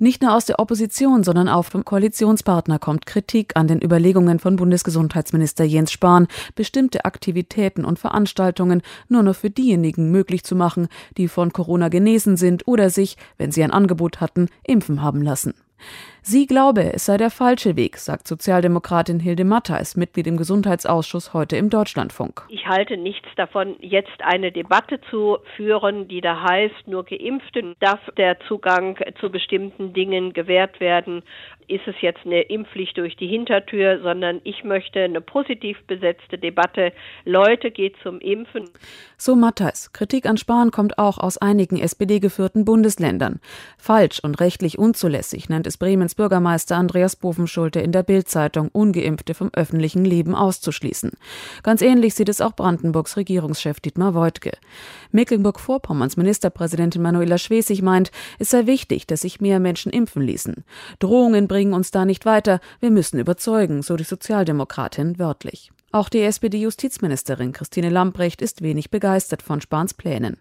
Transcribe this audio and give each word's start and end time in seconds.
Nicht 0.00 0.22
nur 0.22 0.34
aus 0.34 0.44
der 0.44 0.58
Opposition, 0.58 1.22
sondern 1.22 1.48
auch 1.48 1.66
vom 1.66 1.84
Koalitionspartner 1.84 2.80
kommt 2.80 3.06
Kritik 3.06 3.52
an 3.54 3.68
den 3.68 3.80
Überlegungen 3.80 4.40
von 4.40 4.56
Bundesgesundheitsminister 4.56 5.62
Jens 5.62 5.92
Spahn, 5.92 6.26
bestimmte 6.56 7.04
Aktivitäten 7.04 7.84
und 7.84 8.00
Veranstaltungen 8.00 8.82
nur 9.08 9.22
noch 9.22 9.36
für 9.36 9.50
diejenigen 9.50 10.10
möglich 10.10 10.42
zu 10.42 10.56
machen, 10.56 10.88
die 11.16 11.28
von 11.28 11.52
Corona 11.52 11.90
genesen 11.90 12.36
sind 12.36 12.66
oder 12.66 12.90
sich, 12.90 13.16
wenn 13.38 13.52
sie 13.52 13.62
ein 13.62 13.70
Angebot 13.70 14.20
hatten, 14.20 14.48
impfen 14.64 15.00
haben 15.00 15.22
lassen. 15.22 15.54
Sie 16.26 16.46
glaube, 16.46 16.94
es 16.94 17.04
sei 17.04 17.18
der 17.18 17.28
falsche 17.28 17.76
Weg, 17.76 17.98
sagt 17.98 18.26
Sozialdemokratin 18.26 19.20
Hilde 19.20 19.44
Mattheis, 19.44 19.94
Mitglied 19.94 20.26
im 20.26 20.38
Gesundheitsausschuss 20.38 21.34
heute 21.34 21.58
im 21.58 21.68
Deutschlandfunk. 21.68 22.46
Ich 22.48 22.66
halte 22.66 22.96
nichts 22.96 23.28
davon, 23.36 23.76
jetzt 23.80 24.22
eine 24.22 24.50
Debatte 24.50 25.02
zu 25.10 25.36
führen, 25.54 26.08
die 26.08 26.22
da 26.22 26.42
heißt, 26.42 26.88
nur 26.88 27.04
Geimpften 27.04 27.74
darf 27.78 28.00
der 28.16 28.40
Zugang 28.48 28.98
zu 29.20 29.28
bestimmten 29.28 29.92
Dingen 29.92 30.32
gewährt 30.32 30.80
werden. 30.80 31.22
Ist 31.66 31.86
es 31.86 31.94
jetzt 32.00 32.20
eine 32.24 32.42
Impfpflicht 32.42 32.96
durch 32.96 33.16
die 33.16 33.26
Hintertür, 33.26 34.00
sondern 34.02 34.40
ich 34.44 34.64
möchte 34.64 35.00
eine 35.00 35.20
positiv 35.20 35.78
besetzte 35.86 36.38
Debatte. 36.38 36.92
Leute, 37.24 37.70
geht 37.70 37.96
zum 38.02 38.20
Impfen. 38.20 38.70
So 39.16 39.34
Mattheis. 39.34 39.92
Kritik 39.92 40.26
an 40.26 40.36
Spahn 40.36 40.70
kommt 40.70 40.98
auch 40.98 41.18
aus 41.18 41.38
einigen 41.38 41.78
SPD-geführten 41.78 42.64
Bundesländern. 42.64 43.40
Falsch 43.78 44.20
und 44.22 44.40
rechtlich 44.40 44.78
unzulässig 44.78 45.48
nennt 45.48 45.66
es 45.66 45.78
Bremens 45.78 46.13
Bürgermeister 46.14 46.76
Andreas 46.76 47.16
Bovenschulte 47.16 47.80
in 47.80 47.92
der 47.92 48.02
Bild-Zeitung, 48.02 48.70
Ungeimpfte 48.72 49.34
vom 49.34 49.50
öffentlichen 49.52 50.04
Leben 50.04 50.34
auszuschließen. 50.34 51.12
Ganz 51.62 51.82
ähnlich 51.82 52.14
sieht 52.14 52.28
es 52.28 52.40
auch 52.40 52.54
Brandenburgs 52.56 53.16
Regierungschef 53.16 53.80
Dietmar 53.80 54.14
Woidke. 54.14 54.52
Mecklenburg-Vorpommerns 55.12 56.16
Ministerpräsidentin 56.16 57.02
Manuela 57.02 57.38
Schwesig 57.38 57.82
meint, 57.82 58.10
es 58.38 58.50
sei 58.50 58.66
wichtig, 58.66 59.06
dass 59.06 59.20
sich 59.20 59.40
mehr 59.40 59.60
Menschen 59.60 59.92
impfen 59.92 60.22
ließen. 60.22 60.64
Drohungen 60.98 61.48
bringen 61.48 61.74
uns 61.74 61.90
da 61.90 62.04
nicht 62.04 62.24
weiter, 62.24 62.60
wir 62.80 62.90
müssen 62.90 63.18
überzeugen, 63.18 63.82
so 63.82 63.96
die 63.96 64.04
Sozialdemokratin 64.04 65.18
wörtlich. 65.18 65.73
Auch 65.94 66.08
die 66.08 66.22
SPD-Justizministerin 66.22 67.52
Christine 67.52 67.88
Lambrecht 67.88 68.42
ist 68.42 68.62
wenig 68.62 68.90
begeistert 68.90 69.42
von 69.42 69.60
Spahns 69.60 69.94
Plänen. 69.94 70.38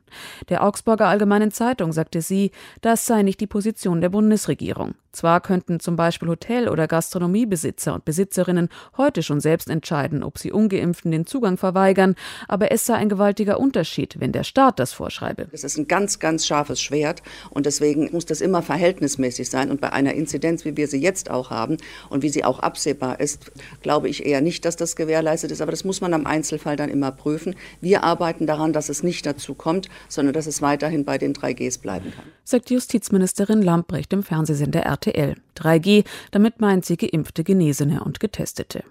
Der 0.49 0.63
Augsburger 0.63 1.07
Allgemeinen 1.07 1.51
Zeitung 1.51 1.93
sagte 1.93 2.23
sie, 2.23 2.49
das 2.81 3.05
sei 3.05 3.21
nicht 3.21 3.39
die 3.39 3.45
Position 3.45 4.01
der 4.01 4.09
Bundesregierung. 4.09 4.95
Zwar 5.11 5.41
könnten 5.41 5.79
zum 5.79 5.95
Beispiel 5.95 6.27
Hotel- 6.27 6.67
oder 6.67 6.87
Gastronomiebesitzer 6.87 7.93
und 7.93 8.03
Besitzerinnen 8.03 8.69
heute 8.97 9.21
schon 9.21 9.41
selbst 9.41 9.69
entscheiden, 9.69 10.23
ob 10.23 10.39
sie 10.39 10.51
ungeimpften 10.51 11.11
den 11.11 11.27
Zugang 11.27 11.57
verweigern, 11.57 12.15
aber 12.47 12.71
es 12.71 12.87
sei 12.87 12.95
ein 12.95 13.09
gewaltiger 13.09 13.59
Unterschied, 13.59 14.19
wenn 14.19 14.31
der 14.31 14.43
Staat 14.43 14.79
das 14.79 14.91
vorschreibe. 14.91 15.49
Es 15.51 15.63
ist 15.63 15.77
ein 15.77 15.87
ganz, 15.87 16.17
ganz 16.17 16.47
scharfes 16.47 16.81
Schwert 16.81 17.21
und 17.51 17.67
deswegen 17.67 18.09
muss 18.11 18.25
das 18.25 18.41
immer 18.41 18.63
verhältnismäßig 18.63 19.51
sein. 19.51 19.69
Und 19.69 19.81
bei 19.81 19.93
einer 19.93 20.15
Inzidenz, 20.15 20.65
wie 20.65 20.75
wir 20.75 20.87
sie 20.87 20.99
jetzt 20.99 21.29
auch 21.29 21.51
haben 21.51 21.77
und 22.09 22.23
wie 22.23 22.29
sie 22.29 22.43
auch 22.43 22.57
absehbar 22.57 23.19
ist, 23.19 23.51
glaube 23.83 24.09
ich 24.09 24.25
eher 24.25 24.41
nicht, 24.41 24.65
dass 24.65 24.77
das 24.77 24.95
gewährleistet 24.95 25.42
ist. 25.51 25.61
Aber 25.61 25.71
das 25.71 25.83
muss 25.83 26.01
man 26.01 26.13
am 26.13 26.25
Einzelfall 26.25 26.75
dann 26.75 26.89
immer 26.89 27.11
prüfen. 27.11 27.55
Wir 27.81 28.03
arbeiten 28.03 28.47
daran, 28.47 28.73
dass 28.73 28.89
es 28.89 29.03
nicht 29.03 29.25
dazu 29.25 29.53
kommt, 29.53 29.89
sondern 30.09 30.33
dass 30.33 30.47
es 30.47 30.61
weiterhin 30.61 31.05
bei 31.05 31.17
den 31.17 31.33
3Gs 31.33 31.81
bleiben 31.81 32.11
kann. 32.15 32.25
Sagt 32.43 32.71
Justizministerin 32.71 33.61
Lambrecht 33.61 34.11
im 34.11 34.23
Fernsehsender 34.23 34.81
RT. 34.85 35.03
RTL. 35.03 35.42
3G, 35.57 36.05
damit 36.31 36.61
meint 36.61 36.85
sie 36.85 36.97
geimpfte, 36.97 37.43
Genesene 37.43 38.03
und 38.03 38.19
Getestete. 38.19 38.83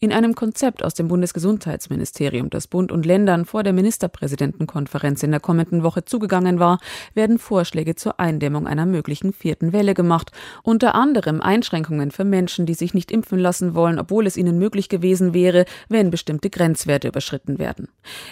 In 0.00 0.12
einem 0.12 0.34
Konzept 0.34 0.84
aus 0.84 0.94
dem 0.94 1.08
Bundesgesundheitsministerium, 1.08 2.48
das 2.48 2.68
Bund 2.68 2.92
und 2.92 3.04
Ländern 3.04 3.44
vor 3.44 3.64
der 3.64 3.72
Ministerpräsidentenkonferenz 3.72 5.22
in 5.24 5.32
der 5.32 5.40
kommenden 5.40 5.82
Woche 5.82 6.04
zugegangen 6.04 6.60
war, 6.60 6.78
werden 7.14 7.38
Vorschläge 7.38 7.96
zur 7.96 8.20
Eindämmung 8.20 8.68
einer 8.68 8.86
möglichen 8.86 9.32
vierten 9.32 9.72
Welle 9.72 9.94
gemacht, 9.94 10.30
unter 10.62 10.94
anderem 10.94 11.40
Einschränkungen 11.40 12.12
für 12.12 12.24
Menschen, 12.24 12.66
die 12.66 12.74
sich 12.74 12.94
nicht 12.94 13.10
impfen 13.10 13.38
lassen 13.38 13.74
wollen, 13.74 13.98
obwohl 13.98 14.26
es 14.26 14.36
ihnen 14.36 14.58
möglich 14.58 14.88
gewesen 14.88 15.34
wäre, 15.34 15.64
wenn 15.88 16.10
bestimmte 16.10 16.50
Grenzwerte 16.50 17.08
überschritten 17.08 17.58
werden. 17.58 17.88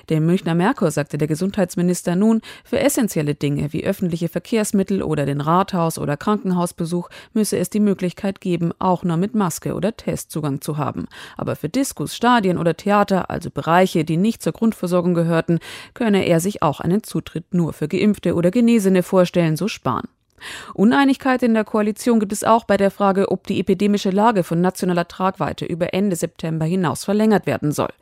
Dem 0.09 0.27
Münchner 0.27 0.55
Merkur 0.55 0.93
sagte 0.93 1.19
der 1.19 1.29
Gesundheitsminister 1.29 2.15
nun, 2.15 2.41
für 2.65 2.79
essentielle 2.79 3.35
Dinge 3.35 3.73
wie 3.73 3.85
öffentliche 3.85 4.29
Verkehrsmittel 4.29 5.03
oder 5.03 5.27
den 5.27 5.41
Rathaus- 5.41 5.99
oder 5.99 6.17
Krankenhausbesuch 6.17 7.09
müsse 7.33 7.59
es 7.59 7.66
die 7.71 7.81
Möglichkeit 7.81 8.41
geben, 8.41 8.73
auch 8.79 9.05
nur 9.05 9.17
mit 9.17 9.35
Maske 9.35 9.75
oder 9.75 9.97
Testzugang 9.97 10.61
zu 10.61 10.77
haben. 10.77 11.07
Aber 11.37 11.57
für 11.57 11.69
Diskus, 11.69 12.15
Stadien 12.15 12.59
oder 12.59 12.77
Theater, 12.77 13.31
also 13.31 13.51
Bereiche, 13.51 14.05
die 14.05 14.17
nicht 14.17 14.43
zur 14.43 14.53
Grundversorgung 14.53 15.15
gehörten, 15.15 15.59
könne 15.95 16.27
er 16.27 16.41
sich 16.41 16.63
auch 16.63 16.81
einen 16.81 17.03
Zutritt 17.03 17.55
nur 17.55 17.73
für 17.73 17.89
Geimpfte 17.89 18.35
oder 18.35 18.51
Genesene 18.51 19.03
vorstellen, 19.03 19.57
so 19.57 19.69
Spahn. 19.69 20.09
Uneinigkeit 20.75 21.43
in 21.43 21.55
der 21.55 21.65
Koalition 21.65 22.21
gibt 22.21 22.33
es 22.33 22.45
auch 22.45 22.65
bei 22.65 22.77
der 22.77 22.91
Frage, 22.91 23.31
ob 23.31 23.47
die 23.47 23.61
epidemische 23.61 24.11
Lage 24.11 24.45
von 24.45 24.61
nationaler 24.61 25.09
Tragweite 25.09 25.65
über 25.65 25.95
Ende 25.95 26.17
September 26.17 26.65
hinaus 26.65 27.05
verlängert 27.05 27.47
werden 27.47 27.73
soll. 27.73 27.93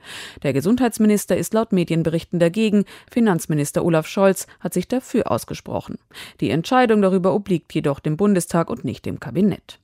Der 0.42 0.52
Gesundheitsminister 0.52 1.36
ist 1.36 1.54
laut 1.54 1.72
Medienberichten 1.72 2.38
dagegen, 2.38 2.84
Finanzminister 3.10 3.84
Olaf 3.84 4.06
Scholz 4.06 4.46
hat 4.60 4.74
sich 4.74 4.88
dafür 4.88 5.30
ausgesprochen. 5.30 5.98
Die 6.40 6.50
Entscheidung 6.50 7.02
darüber 7.02 7.34
obliegt 7.34 7.74
jedoch 7.74 8.00
dem 8.00 8.16
Bundestag 8.16 8.70
und 8.70 8.84
nicht 8.84 9.06
dem 9.06 9.20
Kabinett. 9.20 9.78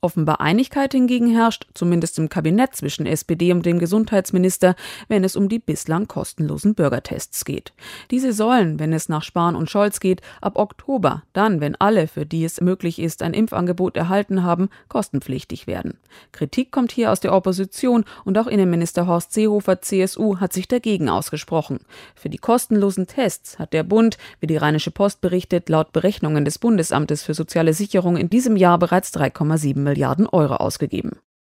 Offenbar 0.00 0.40
Einigkeit 0.40 0.92
hingegen 0.92 1.30
herrscht, 1.30 1.66
zumindest 1.74 2.18
im 2.18 2.28
Kabinett 2.28 2.76
zwischen 2.76 3.06
SPD 3.06 3.52
und 3.52 3.66
dem 3.66 3.78
Gesundheitsminister, 3.78 4.76
wenn 5.08 5.24
es 5.24 5.36
um 5.36 5.48
die 5.48 5.58
bislang 5.58 6.06
kostenlosen 6.06 6.74
Bürgertests 6.74 7.44
geht. 7.44 7.72
Diese 8.10 8.32
sollen, 8.32 8.78
wenn 8.78 8.92
es 8.92 9.08
nach 9.08 9.22
Spahn 9.22 9.56
und 9.56 9.70
Scholz 9.70 10.00
geht, 10.00 10.20
ab 10.40 10.56
Oktober, 10.56 11.22
dann, 11.32 11.60
wenn 11.60 11.76
alle, 11.76 12.06
für 12.06 12.26
die 12.26 12.44
es 12.44 12.60
möglich 12.60 12.98
ist, 12.98 13.22
ein 13.22 13.34
Impfangebot 13.34 13.96
erhalten 13.96 14.42
haben, 14.42 14.68
kostenpflichtig 14.88 15.66
werden. 15.66 15.98
Kritik 16.32 16.70
kommt 16.70 16.92
hier 16.92 17.10
aus 17.10 17.20
der 17.20 17.32
Opposition 17.32 18.04
und 18.24 18.38
auch 18.38 18.46
Innenminister 18.46 19.06
Horst 19.06 19.32
Seehofer, 19.32 19.80
CSU, 19.80 20.38
hat 20.38 20.52
sich 20.52 20.68
dagegen 20.68 21.08
ausgesprochen. 21.08 21.80
Für 22.14 22.28
die 22.28 22.38
kostenlosen 22.38 23.06
Tests 23.06 23.58
hat 23.58 23.72
der 23.72 23.82
Bund, 23.82 24.18
wie 24.40 24.46
die 24.46 24.56
Rheinische 24.56 24.90
Post 24.90 25.20
berichtet, 25.20 25.68
laut 25.68 25.92
Berechnungen 25.92 26.44
des 26.44 26.58
Bundesamtes 26.58 27.22
für 27.22 27.34
soziale 27.34 27.72
Sicherung 27.72 28.16
in 28.16 28.30
diesem 28.30 28.56
Jahr 28.56 28.78
bereits 28.78 29.12
3,7 29.46 29.78
Milliarden 29.78 30.26
Euro 30.26 30.56
ausgegeben. 30.56 31.12